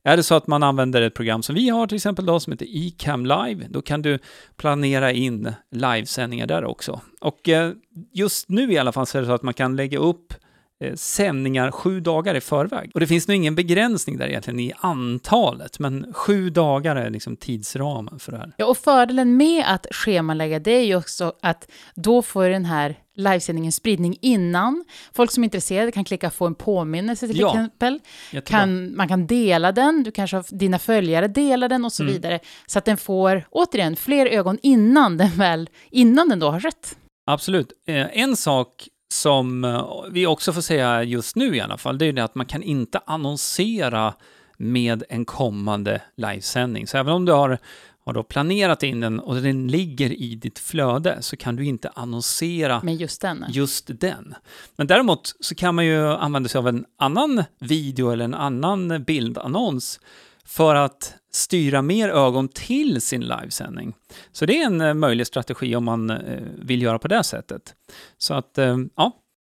Är 0.03 0.17
det 0.17 0.23
så 0.23 0.35
att 0.35 0.47
man 0.47 0.63
använder 0.63 1.01
ett 1.01 1.13
program 1.13 1.43
som 1.43 1.55
vi 1.55 1.69
har 1.69 1.87
till 1.87 1.95
exempel 1.95 2.25
då, 2.25 2.39
som 2.39 2.53
heter 2.53 2.67
eCam 2.69 3.25
Live, 3.25 3.67
då 3.69 3.81
kan 3.81 4.01
du 4.01 4.19
planera 4.57 5.11
in 5.11 5.53
livesändningar 5.71 6.47
där 6.47 6.65
också. 6.65 7.01
Och 7.19 7.49
eh, 7.49 7.71
just 8.13 8.49
nu 8.49 8.71
i 8.73 8.77
alla 8.77 8.91
fall 8.91 9.05
så 9.05 9.17
är 9.17 9.21
det 9.21 9.27
så 9.27 9.33
att 9.33 9.43
man 9.43 9.53
kan 9.53 9.75
lägga 9.75 9.99
upp 9.99 10.33
eh, 10.79 10.95
sändningar 10.95 11.71
sju 11.71 11.99
dagar 11.99 12.35
i 12.35 12.41
förväg. 12.41 12.91
Och 12.93 12.99
det 12.99 13.07
finns 13.07 13.27
nog 13.27 13.35
ingen 13.35 13.55
begränsning 13.55 14.17
där 14.17 14.27
egentligen 14.27 14.59
i 14.59 14.73
antalet, 14.77 15.79
men 15.79 16.13
sju 16.13 16.49
dagar 16.49 16.95
är 16.95 17.09
liksom 17.09 17.37
tidsramen 17.37 18.19
för 18.19 18.31
det 18.31 18.37
här. 18.37 18.51
Ja, 18.57 18.65
och 18.65 18.77
fördelen 18.77 19.37
med 19.37 19.63
att 19.67 19.87
schemalägga 19.91 20.59
det 20.59 20.71
är 20.71 20.85
ju 20.85 20.95
också 20.95 21.33
att 21.41 21.71
då 21.95 22.21
får 22.21 22.49
den 22.49 22.65
här 22.65 22.95
livesändningen 23.21 23.71
spridning 23.71 24.17
innan. 24.21 24.85
Folk 25.13 25.31
som 25.31 25.43
är 25.43 25.45
intresserade 25.45 25.91
kan 25.91 26.03
klicka 26.03 26.29
få 26.29 26.47
en 26.47 26.55
påminnelse 26.55 27.27
till 27.27 27.39
Ja, 27.39 27.49
exempel. 27.49 27.99
Kan, 28.45 28.95
man 28.95 29.07
kan 29.07 29.27
dela 29.27 29.71
den, 29.71 30.03
du 30.03 30.11
kanske 30.11 30.37
har 30.37 30.45
dina 30.49 30.79
följare 30.79 31.27
delar 31.27 31.69
den 31.69 31.85
och 31.85 31.93
så 31.93 32.03
Mm. 32.03 32.13
vidare. 32.13 32.39
Så 32.65 32.79
att 32.79 32.85
den 32.85 32.97
får, 32.97 33.43
återigen, 33.49 33.95
fler 33.95 34.25
ögon 34.25 34.57
innan 34.63 35.17
den 35.17 35.29
väl, 35.29 35.69
innan 35.91 36.29
den 36.29 36.39
då 36.39 36.49
har 36.51 36.59
skett. 36.59 36.97
Absolut. 37.31 37.71
Eh, 37.87 38.17
En 38.19 38.35
sak 38.37 38.87
som 39.13 39.63
eh, 39.65 39.85
vi 40.11 40.27
också 40.27 40.53
får 40.53 40.61
säga 40.61 41.03
just 41.03 41.35
nu 41.35 41.55
i 41.55 41.61
alla 41.61 41.77
fall, 41.77 41.97
det 41.97 42.05
är 42.05 42.07
ju 42.07 42.11
det 42.11 42.23
att 42.23 42.35
man 42.35 42.45
kan 42.45 42.63
inte 42.63 42.99
annonsera 43.05 44.13
med 44.57 45.03
en 45.09 45.25
kommande 45.25 46.01
livesändning. 46.17 46.87
Så 46.87 46.97
även 46.97 47.13
om 47.13 47.25
du 47.25 47.31
har, 47.31 47.57
har 48.05 48.13
då 48.13 48.23
planerat 48.23 48.83
in 48.83 48.99
den 48.99 49.19
och 49.19 49.35
den 49.35 49.67
ligger 49.67 50.21
i 50.21 50.35
ditt 50.35 50.59
flöde 50.59 51.17
så 51.21 51.37
kan 51.37 51.55
du 51.55 51.65
inte 51.65 51.89
annonsera 51.89 52.81
med 52.83 52.95
just 52.95 53.21
den. 53.21 53.45
just 53.49 53.89
den. 53.99 54.35
Men 54.75 54.87
däremot 54.87 55.35
så 55.39 55.55
kan 55.55 55.75
man 55.75 55.85
ju 55.85 56.07
använda 56.07 56.49
sig 56.49 56.59
av 56.59 56.67
en 56.67 56.85
annan 56.97 57.43
video 57.59 58.09
eller 58.09 58.25
en 58.25 58.33
annan 58.33 59.03
bildannons 59.03 59.99
för 60.45 60.75
att 60.75 61.13
styra 61.31 61.81
mer 61.81 62.09
ögon 62.09 62.47
till 62.47 63.01
sin 63.01 63.21
livesändning. 63.21 63.93
Så 64.31 64.45
det 64.45 64.61
är 64.61 64.65
en 64.65 64.81
eh, 64.81 64.93
möjlig 64.93 65.27
strategi 65.27 65.75
om 65.75 65.83
man 65.83 66.09
eh, 66.09 66.41
vill 66.57 66.81
göra 66.81 66.99
på 66.99 67.07
det 67.07 67.23
sättet. 67.23 67.75
Så 68.17 68.33
att, 68.33 68.57
eh, 68.57 68.77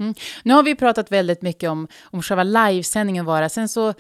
ja, 0.01 0.15
Nu 0.43 0.55
har 0.55 0.63
vi 0.63 0.75
pratat 0.75 1.13
väldigt 1.13 1.43
mycket 1.43 1.71
om, 1.71 1.89
om 2.03 2.23
själva 2.23 2.43
livesändningen 2.45 3.25
vara. 3.25 3.49
Sen 3.49 3.69
så, 3.69 3.95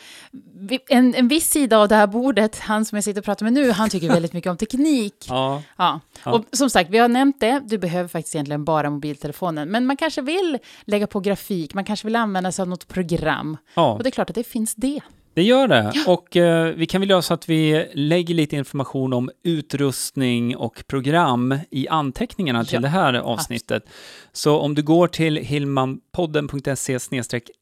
en, 0.89 1.15
en 1.15 1.29
viss 1.29 1.51
sida 1.51 1.79
av 1.79 1.89
det 1.89 1.95
här 1.95 2.07
bordet, 2.07 2.59
han 2.59 2.85
som 2.85 2.97
jag 2.97 3.05
sitter 3.05 3.21
och 3.21 3.25
pratar 3.25 3.45
med 3.45 3.53
nu, 3.53 3.71
han 3.71 3.91
tycker 3.91 4.09
väldigt 4.13 4.33
mycket 4.33 4.51
om 4.51 4.57
teknik. 4.57 5.15
ja, 5.29 5.63
Ja. 5.77 6.01
Ja. 6.25 6.33
Och 6.33 6.45
som 6.53 6.71
sagt, 6.71 6.91
vi 6.91 6.99
har 6.99 7.09
nämnt 7.09 7.41
det, 7.41 7.61
du 7.65 7.79
behöver 7.79 8.09
faktiskt 8.09 8.35
egentligen 8.35 8.65
bara 8.65 8.91
mobiltelefonen. 8.91 9.69
Men 9.71 9.87
man 9.87 9.97
kanske 9.97 10.23
vill 10.23 10.59
lägga 10.85 11.07
på 11.07 11.21
grafik, 11.21 11.75
man 11.75 11.85
kanske 11.85 12.07
vill 12.07 12.17
använda 12.17 12.53
sig 12.53 12.63
av 12.63 12.69
något 12.69 12.89
program. 12.89 13.57
ja. 13.75 13.93
Och 13.93 14.03
det 14.03 14.09
är 14.09 14.11
klart 14.11 14.31
att 14.31 14.37
det 14.37 14.45
finns 14.45 14.75
det. 14.75 15.01
Det 15.41 15.45
gör 15.45 15.69
det. 15.69 15.93
Och 16.07 16.37
eh, 16.37 16.75
vi 16.75 16.87
kan 16.87 17.01
väl 17.01 17.11
göra 17.11 17.23
så 17.23 17.35
att 17.35 17.49
vi 17.49 17.91
lägger 17.95 18.35
lite 18.35 18.57
information 18.57 19.13
om 19.13 19.31
utrustning 19.45 20.57
och 20.57 20.85
program 20.87 21.59
i 21.71 21.89
anteckningarna 21.89 22.65
till 22.65 22.75
Ja, 22.75 22.81
det 22.81 22.89
här 22.89 23.15
avsnittet. 23.15 23.85
Så 24.33 24.59
om 24.59 24.75
du 24.75 24.83
går 24.83 25.09
till 25.09 25.37
hillmanpodden.se 25.37 26.99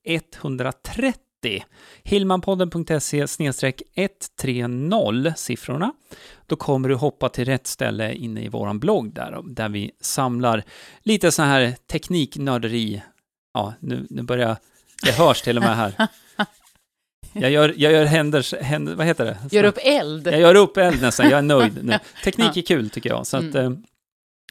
130 0.04 1.64
Hillmanpodden.se 2.02 3.26
130 3.26 5.35
siffrorna. 5.37 5.92
Då 6.47 6.56
kommer 6.56 6.88
du 6.88 6.94
hoppa 6.94 7.28
till 7.28 7.44
rätt 7.44 7.66
ställe 7.66 8.14
inne 8.14 8.44
i 8.44 8.49
våran 8.49 8.78
blogg 8.78 9.14
där, 9.14 9.40
där 9.44 9.68
vi 9.68 9.90
samlar 10.00 10.62
lite 11.02 11.30
sån 11.30 11.47
här 11.47 11.75
tekniknörderi. 11.90 13.02
Ja, 13.54 13.75
nu, 13.80 14.06
nu 14.11 14.23
börjar 14.23 14.56
det 15.02 15.12
hörs 15.12 15.42
till 15.42 15.56
och 15.56 15.62
med 15.62 15.76
här. 15.76 15.92
Jag 17.40 17.50
gör, 17.50 17.75
jag 17.76 17.92
gör 17.92 18.04
händers, 18.04 18.54
händer, 18.61 18.95
vad 18.95 19.07
heter 19.07 19.25
det? 19.25 19.38
Gör 19.57 19.64
upp 19.64 19.78
eld. 19.83 20.26
Jag 20.26 20.40
gör 20.40 20.54
upp 20.54 20.76
eld 20.76 21.02
nästan, 21.02 21.30
jag 21.30 21.38
är 21.38 21.42
nöjd 21.59 21.85
nu. 21.85 21.99
Teknik 22.25 22.57
är 22.57 22.62
kul 22.62 22.90
tycker 22.90 23.11
jag, 23.11 23.26
så 23.26 23.37
att 23.37 23.42
Mm. 23.54 23.73
eh, 23.73 23.78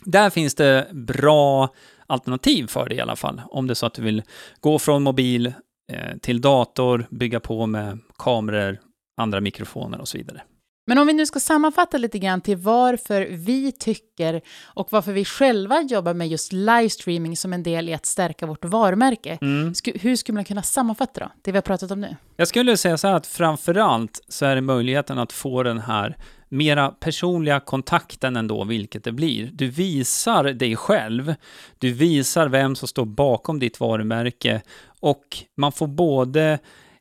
där 0.06 0.30
finns 0.30 0.56
det 0.56 0.88
bra 0.92 1.74
alternativ 2.08 2.68
för 2.68 2.90
det 2.90 2.96
i 2.96 3.00
alla 3.02 3.16
fall. 3.16 3.42
Om 3.50 3.68
det 3.68 3.74
är 3.74 3.76
så 3.76 3.86
att 3.86 3.94
du 3.94 4.02
vill 4.02 4.24
gå 4.60 4.80
från 4.80 5.04
mobil 5.04 5.54
eh, 5.94 6.18
till 6.22 6.42
dator, 6.42 7.06
bygga 7.10 7.40
på 7.40 7.66
med 7.66 8.00
kameror, 8.18 8.80
andra 9.18 9.42
mikrofoner 9.42 10.02
och 10.02 10.08
så 10.08 10.18
vidare. 10.18 10.42
Men 10.90 10.98
om 10.98 11.08
vi 11.08 11.14
nu 11.14 11.26
ska 11.26 11.40
sammanfatta 11.40 11.98
lite 11.98 12.20
grann 12.20 12.42
till 12.42 12.58
varför 12.58 13.28
vi 13.30 13.72
tycker 13.72 14.42
och 14.64 14.88
varför 14.92 15.12
vi 15.12 15.26
själva 15.26 15.82
jobbar 15.82 16.14
med 16.14 16.28
just 16.28 16.54
livestreaming 16.54 17.38
som 17.38 17.54
en 17.54 17.64
del 17.64 17.90
i 17.90 17.94
att 17.94 18.06
stärka 18.06 18.46
vårt 18.46 18.66
varumärke. 18.66 19.38
Mm. 19.42 19.74
Hur 19.96 20.16
skulle 20.16 20.36
man 20.36 20.46
kunna 20.46 20.64
sammanfatta 20.64 21.20
då, 21.20 21.32
det 21.42 21.52
vi 21.52 21.58
har 21.58 21.62
pratat 21.62 21.92
om 21.92 22.02
nu? 22.02 22.16
Jag 22.36 22.48
skulle 22.48 22.78
säga 22.78 22.98
så 22.98 23.08
här 23.08 23.16
att 23.16 23.28
framförallt 23.28 24.22
så 24.28 24.46
är 24.46 24.56
det 24.56 24.62
möjligheten 24.62 25.20
att 25.20 25.34
få 25.34 25.64
den 25.64 25.80
här 25.80 26.18
mera 26.50 26.90
personliga 26.90 27.60
kontakten 27.60 28.36
ändå, 28.36 28.64
vilket 28.64 29.04
det 29.04 29.12
blir. 29.12 29.50
Du 29.54 29.68
visar 29.68 30.44
dig 30.44 30.76
själv, 30.76 31.36
du 31.78 31.94
visar 31.94 32.48
vem 32.48 32.76
som 32.76 32.88
står 32.88 33.06
bakom 33.06 33.60
ditt 33.60 33.80
varumärke 33.80 34.62
och 35.00 35.38
man 35.56 35.72
får 35.72 35.88
både 35.88 36.60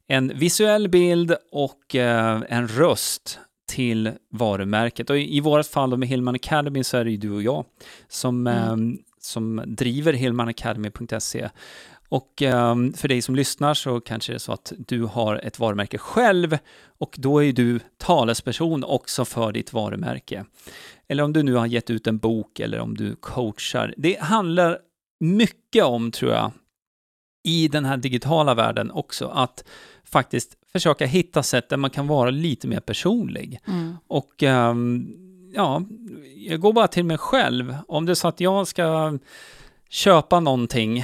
en 0.09 0.39
visuell 0.39 0.89
bild 0.89 1.35
och 1.53 1.95
eh, 1.95 2.43
en 2.49 2.69
röst 2.69 3.41
till 3.67 4.13
varumärket. 4.31 5.11
Och 5.11 5.19
i, 5.19 5.37
i 5.37 5.41
vårt 5.41 5.67
fall 5.67 5.97
med 5.97 6.09
Hillman 6.09 6.35
Academy 6.35 6.85
så 6.85 6.97
är 6.97 7.05
det 7.05 7.11
ju 7.11 7.17
du 7.17 7.31
och 7.31 7.43
jag 7.43 7.65
som, 8.09 8.47
Mm. 8.47 8.93
eh, 8.93 8.99
som 9.21 9.63
driver 9.67 10.13
hillmanacademy.se. 10.13 11.49
Och 12.09 12.43
ehm, 12.43 12.93
för 12.93 13.09
dig 13.09 13.23
som 13.23 13.35
lyssnar 13.35 13.75
så 13.75 14.01
kanske 14.01 14.33
det 14.33 14.37
är 14.37 14.39
så 14.39 14.53
att 14.53 14.73
du 14.79 15.03
har 15.05 15.37
ett 15.37 15.59
varumärke 15.59 15.99
själv 15.99 16.59
och 16.99 17.17
då 17.19 17.39
är 17.39 17.43
ju 17.45 17.53
du 17.53 17.81
talesperson 17.99 18.85
också 18.85 19.25
för 19.25 19.53
ditt 19.53 19.73
varumärke. 19.73 20.45
Eller 21.09 21.23
om 21.23 21.33
du 21.33 21.43
nu 21.43 21.55
har 21.55 21.67
gett 21.67 21.91
ut 21.91 22.07
en 22.07 22.19
bok 22.19 22.61
eller 22.61 22.79
om 22.81 22.97
du 22.97 23.17
coachar. 23.17 23.95
Det 23.97 24.21
handlar 24.21 24.79
mycket 25.21 25.85
om, 25.85 26.11
tror 26.11 26.33
jag, 26.33 26.53
i 27.45 27.69
den 27.69 27.85
här 27.85 27.97
digitala 27.97 28.55
världen 28.55 28.91
också, 28.91 29.29
att 29.29 29.65
faktiskt 30.05 30.57
försöka 30.77 31.07
hitta 31.07 31.43
sätt 31.43 31.69
där 31.69 31.77
man 31.77 31.91
kan 31.91 32.07
vara 32.07 32.31
lite 32.31 32.69
mer 32.69 32.81
personlig. 32.81 33.61
Mm. 33.67 33.97
Och 34.07 34.43
ehm, 34.43 35.09
ja, 35.55 35.83
jag 36.37 36.61
går 36.61 36.73
bara 36.73 36.89
till 36.89 37.05
mig 37.05 37.19
själv. 37.19 37.77
Om 37.89 38.07
det 38.07 38.13
är 38.13 38.15
så 38.15 38.29
att 38.29 38.41
jag 38.41 38.67
ska 38.67 39.19
köpa 39.89 40.41
någonting 40.41 40.99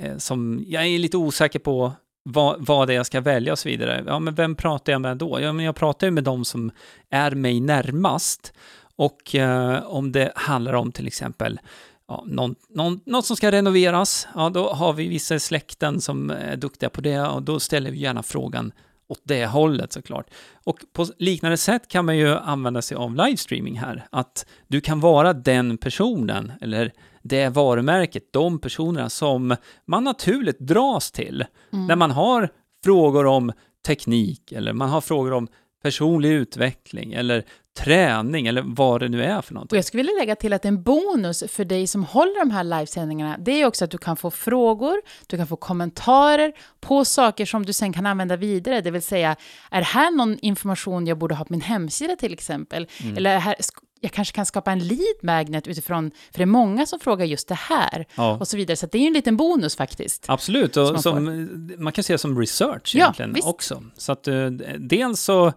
eh, 0.00 0.16
som 0.16 0.64
jag 0.66 0.86
är 0.86 0.98
lite 0.98 1.16
osäker 1.16 1.58
på 1.58 1.92
vad, 2.22 2.66
vad 2.66 2.88
det 2.88 2.94
är 2.94 2.96
jag 2.96 3.06
ska 3.06 3.20
välja 3.20 3.52
och 3.52 3.58
så 3.58 3.68
vidare. 3.68 4.04
Ja, 4.06 4.18
men 4.18 4.34
vem 4.34 4.54
pratar 4.54 4.92
jag 4.92 5.00
med 5.00 5.16
då? 5.16 5.40
Ja, 5.40 5.52
men 5.52 5.64
jag 5.64 5.76
pratar 5.76 6.06
ju 6.06 6.10
med 6.10 6.24
de 6.24 6.44
som 6.44 6.70
är 7.10 7.30
mig 7.30 7.60
närmast. 7.60 8.52
Och 8.96 9.34
eh, 9.34 9.82
om 9.86 10.12
det 10.12 10.32
handlar 10.34 10.72
om 10.72 10.92
till 10.92 11.06
exempel 11.06 11.60
ja, 12.08 12.24
någon, 12.26 12.54
någon, 12.68 13.00
något 13.06 13.26
som 13.26 13.36
ska 13.36 13.52
renoveras, 13.52 14.28
ja, 14.34 14.50
då 14.50 14.72
har 14.72 14.92
vi 14.92 15.08
vissa 15.08 15.38
släkten 15.38 16.00
som 16.00 16.30
är 16.30 16.56
duktiga 16.56 16.90
på 16.90 17.00
det 17.00 17.20
och 17.20 17.42
då 17.42 17.60
ställer 17.60 17.90
vi 17.90 17.98
gärna 17.98 18.22
frågan 18.22 18.72
åt 19.08 19.20
det 19.24 19.46
hållet 19.46 19.92
såklart. 19.92 20.30
Och 20.64 20.78
på 20.92 21.06
liknande 21.18 21.56
sätt 21.56 21.88
kan 21.88 22.04
man 22.04 22.16
ju 22.18 22.34
använda 22.34 22.82
sig 22.82 22.96
av 22.96 23.14
livestreaming 23.14 23.78
här, 23.78 24.06
att 24.12 24.46
du 24.66 24.80
kan 24.80 25.00
vara 25.00 25.32
den 25.32 25.78
personen, 25.78 26.52
eller 26.60 26.92
det 27.22 27.48
varumärket, 27.48 28.32
de 28.32 28.58
personerna 28.58 29.08
som 29.10 29.56
man 29.86 30.04
naturligt 30.04 30.58
dras 30.58 31.10
till 31.10 31.44
Mm. 31.72 31.86
när 31.86 31.96
man 31.96 32.10
har 32.10 32.48
frågor 32.84 33.26
om 33.26 33.52
teknik, 33.86 34.52
eller 34.52 34.72
man 34.72 34.88
har 34.88 35.00
frågor 35.00 35.32
om 35.32 35.48
personlig 35.82 36.30
utveckling, 36.30 37.12
eller 37.12 37.44
träning, 37.78 38.46
eller 38.46 38.62
vad 38.66 39.00
det 39.00 39.08
nu 39.08 39.24
är 39.24 39.42
för 39.42 39.50
Och 39.50 39.52
någonting. 39.52 39.76
jag 39.76 39.84
skulle 39.84 40.02
vilja 40.02 40.18
lägga 40.18 40.36
till 40.36 40.52
att 40.52 40.64
en 40.64 40.82
bonus 40.82 41.44
för 41.48 41.64
dig 41.64 41.86
som 41.86 42.04
håller 42.04 42.38
de 42.38 42.50
här 42.50 42.64
livesändningarna, 42.64 43.36
det 43.38 43.52
är 43.52 43.66
också 43.66 43.84
att 43.84 43.90
du 43.90 43.98
kan 43.98 44.16
få 44.16 44.30
frågor, 44.30 44.96
du 45.26 45.36
kan 45.36 45.46
få 45.46 45.56
kommentarer 45.56 46.52
på 46.80 47.04
saker 47.04 47.46
som 47.46 47.66
du 47.66 47.72
sen 47.72 47.92
kan 47.92 48.06
använda 48.06 48.36
vidare. 48.36 48.80
Det 48.80 48.90
vill 48.90 49.02
säga, 49.02 49.36
är 49.70 49.82
här 49.82 50.16
någon 50.16 50.38
information 50.38 51.06
jag 51.06 51.18
borde 51.18 51.34
ha 51.34 51.44
på 51.44 51.52
min 51.52 51.60
hemsida 51.60 52.16
till 52.16 52.32
exempel? 52.32 52.86
Mm. 53.02 53.16
Eller 53.16 53.30
är 53.34 53.38
här, 53.38 53.56
jag 54.00 54.12
kanske 54.12 54.34
kan 54.34 54.46
skapa 54.46 54.72
en 54.72 54.78
lead 54.78 55.16
magnet 55.22 55.66
utifrån, 55.68 56.10
för 56.30 56.38
det 56.38 56.44
är 56.44 56.46
många 56.46 56.86
som 56.86 57.00
frågar 57.00 57.26
just 57.26 57.48
det 57.48 57.54
här, 57.54 58.06
Ja. 58.14 58.36
och 58.40 58.48
så 58.48 58.56
vidare. 58.56 58.76
Så 58.76 58.86
det 58.86 58.98
är 58.98 59.06
en 59.06 59.12
liten 59.12 59.36
bonus 59.36 59.76
faktiskt. 59.76 60.24
Absolut, 60.28 60.74
Som 60.74 60.84
och 60.86 60.92
man 60.92 61.02
som, 61.02 61.72
man 61.78 61.92
kan 61.92 62.04
se 62.04 62.18
som 62.18 62.38
research 62.40 62.92
Ja, 62.94 63.00
egentligen 63.04 63.32
visst. 63.32 63.48
också. 63.48 63.82
Så 63.96 64.12
att 64.12 64.28
eh, 64.28 64.46
dels 64.78 65.20
så, 65.20 65.52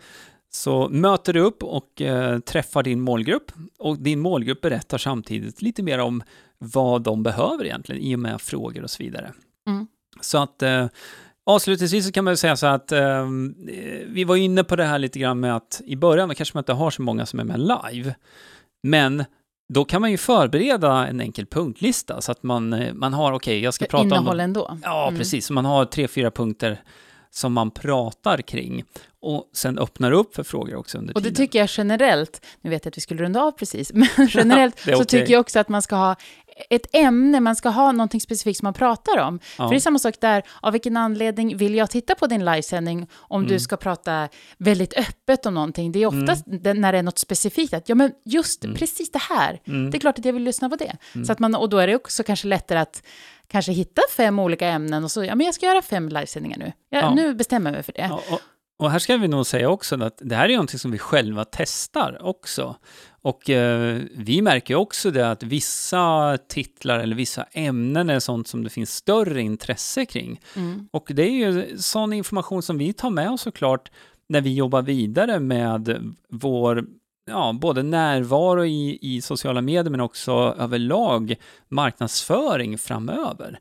så 0.52 0.90
möter 0.90 1.34
du 1.34 1.40
upp 1.40 1.64
och 1.64 2.02
eh, 2.02 2.40
träffar 2.40 2.84
din 2.84 3.02
målgrupp 3.02 3.52
och 3.80 3.98
din 4.00 4.20
målgrupp 4.20 4.62
berättar 4.62 4.98
samtidigt 4.98 5.62
lite 5.62 5.84
mer 5.84 6.00
om 6.00 6.24
vad 6.58 7.02
de 7.04 7.24
behöver 7.24 7.66
egentligen 7.66 8.02
i 8.02 8.16
och 8.16 8.20
med 8.20 8.42
frågor 8.42 8.84
och 8.84 8.90
så 8.90 9.04
vidare. 9.04 9.34
Mm. 9.68 9.88
Så 10.22 10.38
att 10.38 10.62
eh, 10.62 10.88
avslutningsvis 11.46 12.06
så 12.06 12.12
kan 12.12 12.24
man 12.26 12.38
säga 12.38 12.56
så 12.56 12.68
att 12.68 12.92
eh, 12.92 13.26
vi 14.08 14.24
var 14.24 14.36
inne 14.36 14.64
på 14.64 14.76
det 14.76 14.84
här 14.86 15.00
lite 15.00 15.20
grann 15.20 15.40
med 15.40 15.56
att 15.56 15.82
i 15.86 15.96
början 15.96 16.30
då 16.30 16.36
kanske 16.36 16.58
man 16.58 16.62
inte 16.62 16.74
har 16.74 16.92
så 16.92 17.02
många 17.02 17.26
som 17.26 17.40
är 17.40 17.44
med 17.44 17.60
live, 17.94 18.16
men 18.84 19.24
då 19.74 19.86
kan 19.86 20.02
man 20.02 20.12
ju 20.12 20.18
förbereda 20.18 21.08
en 21.08 21.22
enkel 21.22 21.46
punktlista 21.46 22.22
så 22.22 22.32
att 22.32 22.44
man, 22.44 22.74
eh, 22.74 22.94
man 22.94 23.14
har, 23.14 23.32
okej, 23.34 23.60
jag 23.60 23.74
ska 23.74 23.86
prata 23.86 24.04
om... 24.06 24.12
Innehåll 24.12 24.40
ändå. 24.40 24.78
Ja, 24.84 25.08
Mm. 25.08 25.18
precis. 25.20 25.46
Så 25.46 25.54
man 25.54 25.66
har 25.66 25.86
tre, 25.86 26.08
fyra 26.08 26.32
punkter 26.32 26.82
som 27.34 27.54
man 27.54 27.72
pratar 27.72 28.38
kring 28.42 28.84
och 29.22 29.50
sen 29.54 29.78
öppnar 29.80 30.12
upp 30.12 30.36
för 30.36 30.44
frågor 30.44 30.76
också 30.76 30.98
under 30.98 31.14
Och 31.16 31.22
det 31.22 31.30
tiden. 31.30 31.36
tycker 31.46 31.60
jag 31.60 31.70
generellt, 31.72 32.46
nu 32.62 32.70
vet 32.70 32.86
jag 32.86 32.92
att 32.92 32.98
vi 32.98 33.02
skulle 33.02 33.24
runda 33.24 33.42
av 33.42 33.52
precis, 33.52 33.94
men 33.94 34.08
generellt 34.30 34.80
så 34.80 34.94
okej. 34.94 35.06
tycker 35.06 35.34
jag 35.34 35.40
också 35.42 35.60
att 35.60 35.70
man 35.70 35.82
ska 35.82 35.96
ha 35.96 36.16
ett 36.70 36.96
ämne, 36.96 37.39
man 37.39 37.56
ska 37.56 37.70
ha 37.70 37.91
någonting 37.91 38.22
specifikt 38.22 38.60
som 38.60 38.65
man 38.65 38.74
pratar 38.74 39.18
om. 39.18 39.39
Ja. 39.58 39.63
För 39.63 39.70
det 39.70 39.75
är 39.75 39.80
samma 39.80 40.00
sak 40.00 40.15
där, 40.22 40.44
av 40.62 40.72
vilken 40.72 40.98
anledning 40.98 41.58
vill 41.58 41.75
jag 41.75 41.89
titta 41.89 42.15
på 42.15 42.27
din 42.27 42.46
livesändning 42.46 43.08
om 43.15 43.41
du 43.44 43.48
Mm. 43.50 43.60
ska 43.60 43.77
prata 43.77 44.30
väldigt 44.58 44.94
öppet 44.98 45.46
om 45.46 45.53
någonting? 45.53 45.91
Det 45.91 46.00
är 46.03 46.06
oftast 46.08 46.44
det- 46.48 46.74
när 46.74 46.91
det 46.91 46.98
är 46.98 47.03
något 47.03 47.20
specifikt, 47.20 47.74
att 47.74 47.89
ja 47.89 47.96
men 47.96 48.12
just 48.25 48.63
Mm. 48.63 48.75
precis 48.77 49.12
det 49.12 49.22
här, 49.30 49.60
Mm. 49.68 49.91
det 49.91 49.98
är 49.98 50.00
klart 50.00 50.20
att 50.20 50.25
jag 50.25 50.34
vill 50.34 50.44
lyssna 50.44 50.70
på 50.70 50.75
det. 50.75 50.98
Så 51.25 51.32
att 51.32 51.39
man, 51.39 51.56
och 51.56 51.70
då 51.70 51.77
är 51.77 51.88
det 51.88 51.96
också 51.96 52.24
kanske 52.24 52.48
lättare 52.48 52.80
att 52.80 53.03
kanske 53.48 53.72
hitta 53.72 54.01
fem 54.18 54.39
olika 54.39 54.68
ämnen 54.68 55.03
och 55.03 55.12
så, 55.12 55.24
ja 55.24 55.36
men 55.36 55.46
jag 55.46 55.56
ska 55.56 55.65
göra 55.65 55.82
fem 55.82 56.10
livesändningar 56.10 56.58
nu. 56.58 56.72
Ja, 56.89 57.00
Ja. 57.00 57.13
Nu 57.13 57.34
bestämmer 57.36 57.70
jag 57.70 57.75
mig 57.75 57.84
för 57.84 57.94
det. 57.94 58.01
Ja, 58.10 58.22
och, 58.32 58.39
och 58.80 58.91
här 58.91 59.00
ska 59.00 59.18
vi 59.18 59.27
nog 59.27 59.46
säga 59.46 59.70
också 59.70 60.03
att 60.03 60.18
det 60.22 60.36
här 60.36 60.50
är 60.50 60.53
någonting 60.53 60.80
som 60.80 60.91
vi 60.91 60.98
själva 60.98 61.46
testar 61.51 62.20
också. 62.25 62.75
Och 63.24 63.50
eh, 63.50 64.01
vi 64.16 64.42
märker 64.42 64.75
också 64.75 65.12
det 65.12 65.32
att 65.32 65.44
vissa 65.44 66.38
titlar 66.48 67.00
eller 67.00 67.16
vissa 67.16 67.44
ämnen 67.44 68.10
är 68.10 68.20
sånt 68.20 68.48
som 68.48 68.63
det 68.63 68.70
finns 68.70 68.96
större 68.96 69.42
intresse 69.42 70.06
kring. 70.06 70.42
Mm. 70.56 70.88
Och 70.92 71.12
det 71.13 71.24
är 71.24 71.32
ju 71.32 71.78
sån 71.78 72.13
information 72.13 72.62
som 72.62 72.78
vi 72.78 72.94
tar 72.94 73.10
med 73.10 73.32
oss 73.32 73.42
såklart 73.42 73.92
när 74.30 74.42
vi 74.42 74.54
jobbar 74.54 74.82
vidare 74.82 75.40
med 75.40 76.13
vår, 76.30 76.86
ja, 77.25 77.58
både 77.62 77.84
närvaro 77.84 78.66
i, 78.66 79.00
i 79.01 79.22
sociala 79.22 79.62
medier 79.62 79.92
men 79.92 80.01
också 80.01 80.32
överlag 80.60 81.36
marknadsföring 81.68 82.78
framöver. 82.78 83.60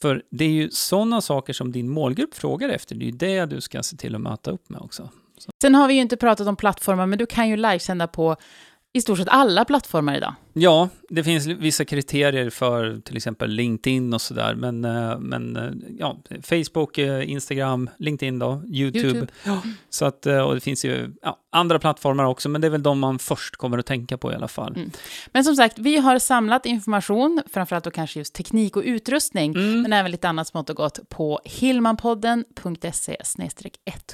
För 0.00 0.22
det 0.30 0.44
är 0.44 0.48
ju 0.48 0.70
sådana 0.70 1.20
saker 1.20 1.52
som 1.52 1.72
din 1.72 1.88
målgrupp 1.88 2.34
frågar 2.34 2.68
efter, 2.68 2.94
det 2.94 3.04
är 3.04 3.06
ju 3.06 3.16
det 3.16 3.46
du 3.46 3.60
ska 3.60 3.82
se 3.82 3.96
till 3.96 4.14
att 4.14 4.20
möta 4.20 4.50
upp 4.50 4.68
med 4.68 4.80
också. 4.80 5.10
Sen 5.62 5.74
har 5.74 5.88
vi 5.88 5.94
ju 5.94 6.00
inte 6.00 6.16
pratat 6.16 6.46
om 6.46 6.56
plattformar, 6.56 7.06
men 7.06 7.18
du 7.18 7.26
kan 7.26 7.48
ju 7.48 7.56
livesända 7.56 8.06
på 8.06 8.36
i 8.92 9.00
stort 9.00 9.18
sett 9.18 9.28
alla 9.30 9.64
plattformar 9.64 10.16
idag. 10.16 10.34
Ja, 10.52 10.88
det 11.08 11.24
finns 11.24 11.46
vissa 11.46 11.84
kriterier 11.84 12.50
för 12.50 13.00
till 13.04 13.16
exempel 13.16 13.50
LinkedIn 13.50 14.14
och 14.14 14.20
sådär, 14.22 14.54
men, 14.54 14.84
eh, 14.84 15.18
men 15.18 15.56
eh, 15.56 15.70
ja, 15.98 16.16
Facebook, 16.42 16.98
eh, 16.98 17.30
Instagram, 17.30 17.90
LinkedIn 17.98 18.38
då, 18.38 18.62
YouTube. 18.66 19.06
YouTube. 19.06 19.26
Ja, 19.44 19.62
så 19.90 20.04
att, 20.04 20.26
och 20.26 20.54
det 20.54 20.60
finns 20.60 20.84
ju 20.84 21.10
ja, 21.22 21.38
andra 21.50 21.78
plattformar 21.78 22.24
också, 22.24 22.48
men 22.48 22.60
det 22.60 22.66
är 22.66 22.70
väl 22.70 22.82
de 22.82 22.98
man 22.98 23.18
först 23.18 23.56
kommer 23.56 23.78
att 23.78 23.86
tänka 23.86 24.18
på 24.18 24.32
i 24.32 24.34
alla 24.34 24.48
fall. 24.48 24.72
Mm. 24.76 24.90
Men 25.32 25.44
som 25.44 25.56
sagt, 25.56 25.78
vi 25.78 25.96
har 25.96 26.18
samlat 26.18 26.66
information, 26.66 27.42
framförallt 27.52 27.84
då 27.84 27.90
kanske 27.90 28.18
just 28.20 28.34
teknik 28.34 28.76
och 28.76 28.82
utrustning, 28.86 29.54
Mm. 29.54 29.82
men 29.82 29.92
även 29.92 30.10
lite 30.10 30.28
annat 30.28 30.46
smått 30.48 30.70
och 30.70 30.76
gott 30.76 31.08
på 31.08 31.40
hillmanpodden.se 31.44 33.16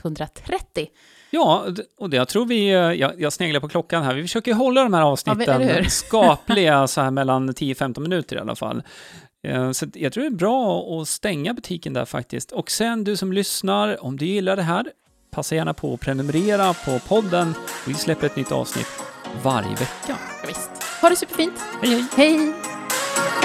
130. 0.02 0.86
Ja, 1.30 1.66
och 1.98 2.10
det, 2.10 2.16
jag 2.16 2.28
tror 2.28 2.46
vi, 2.46 2.70
jag, 2.98 3.20
jag 3.20 3.32
sneglar 3.32 3.60
på 3.60 3.68
klockan 3.68 4.02
här, 4.02 4.14
vi 4.14 4.22
försöker 4.22 4.54
hålla 4.54 4.82
de 4.82 4.94
här 4.94 5.00
Ja, 5.00 5.06
avsnitten 5.06 5.38
men- 5.38 5.68
eller 5.68 5.82
så 6.86 7.00
här 7.00 7.10
mellan 7.10 7.50
10-15 7.50 8.00
minuter 8.00 8.36
i 8.36 8.38
alla 8.38 8.56
fall. 8.56 8.82
Eh, 9.48 9.70
Så 9.70 9.86
jag 9.94 10.12
tror 10.12 10.22
det 10.24 10.28
är 10.28 10.36
bra 10.36 10.80
att 11.00 11.08
stänga 11.08 11.54
butiken 11.54 11.92
där 11.92 12.04
faktiskt. 12.04 12.52
Och 12.52 12.70
sen 12.70 13.04
du 13.04 13.16
som 13.16 13.32
lyssnar, 13.32 14.04
om 14.04 14.16
du 14.16 14.26
gillar 14.26 14.56
det 14.56 14.62
här, 14.62 14.86
passa 15.30 15.54
gärna 15.54 15.74
på 15.74 15.94
att 15.94 16.00
prenumerera 16.00 16.74
på 16.74 16.98
podden. 16.98 17.54
Vi 17.86 17.94
släpper 17.94 18.26
ett 18.26 18.36
nytt 18.36 18.52
avsnitt 18.52 18.86
varje 19.42 19.70
vecka. 19.70 19.86
Ja, 20.08 20.14
visst. 20.46 20.70
Ha 21.02 21.08
det 21.10 21.16
superfint. 21.16 21.54
Hej 21.82 21.90
hej! 21.90 22.04
Hej! 22.16 22.52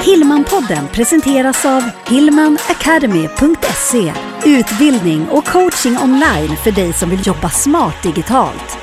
Hillmanpodden 0.05 0.87
presenteras 0.87 1.65
av 1.65 1.81
hillmanacademy.se 2.07 4.13
Utbildning 4.45 5.27
och 5.29 5.45
coaching 5.45 5.97
online 5.97 6.55
för 6.63 6.71
dig 6.71 6.93
som 6.93 7.09
vill 7.09 7.27
jobba 7.27 7.49
smart 7.49 8.03
digitalt. 8.03 8.78